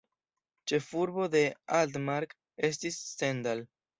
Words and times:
Ĉefurbo 0.71 1.27
de 1.35 1.43
Altmark 1.79 2.35
estis 2.71 3.01
Stendal. 3.13 3.63